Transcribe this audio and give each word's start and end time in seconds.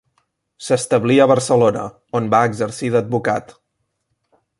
S'establí 0.67 1.17
a 1.25 1.27
Barcelona, 1.31 1.83
on 2.21 2.31
va 2.35 2.39
exercir 2.53 2.91
d'advocat. 2.97 3.55